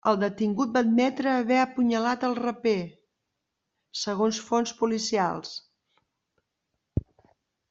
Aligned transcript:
El 0.09 0.15
detingut 0.21 0.69
va 0.77 0.81
admetre 0.85 1.29
haver 1.31 1.59
apunyalat 1.63 2.25
al 2.29 2.33
raper, 2.39 2.73
segons 4.05 4.41
fonts 4.49 4.75
policials. 4.81 5.55